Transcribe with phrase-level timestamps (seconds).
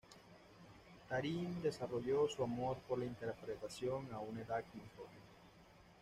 [1.09, 5.19] Taryn desarrolló su amor por la interpretación a una edad muy joven.